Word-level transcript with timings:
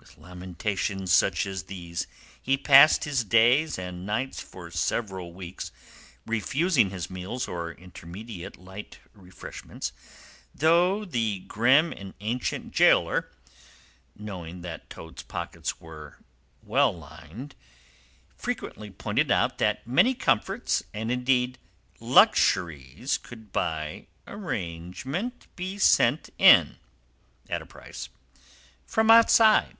With 0.00 0.16
lamentations 0.18 1.12
such 1.12 1.46
as 1.46 1.64
these 1.64 2.08
he 2.42 2.56
passed 2.56 3.04
his 3.04 3.22
days 3.22 3.78
and 3.78 4.04
nights 4.04 4.40
for 4.40 4.68
several 4.72 5.32
weeks, 5.32 5.70
refusing 6.26 6.90
his 6.90 7.08
meals 7.10 7.46
or 7.46 7.70
intermediate 7.70 8.56
light 8.56 8.98
refreshments, 9.12 9.92
though 10.52 11.04
the 11.04 11.40
grim 11.40 11.92
and 11.92 12.14
ancient 12.18 12.74
gaoler, 12.74 13.30
knowing 14.16 14.62
that 14.62 14.90
Toad's 14.90 15.22
pockets 15.22 15.80
were 15.80 16.18
well 16.60 16.92
lined, 16.96 17.54
frequently 18.34 18.90
pointed 18.90 19.30
out 19.30 19.58
that 19.58 19.86
many 19.86 20.14
comforts, 20.14 20.82
and 20.92 21.12
indeed 21.12 21.56
luxuries, 22.00 23.16
could 23.16 23.52
by 23.52 24.08
arrangement 24.26 25.46
be 25.54 25.78
sent 25.78 26.30
in—at 26.36 27.62
a 27.62 27.66
price—from 27.66 29.08
outside. 29.10 29.76